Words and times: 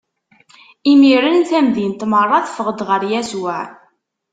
Imiren 0.91 1.37
tamdint 1.49 2.01
meṛṛa 2.11 2.39
teffeɣ-d 2.45 2.79
ɣer 2.89 3.01
Yasuɛ. 3.11 3.61